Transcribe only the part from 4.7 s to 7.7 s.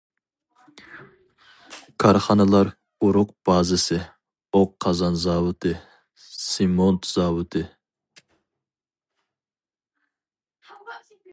قازان زاۋۇتى، سېمونت زاۋۇتى.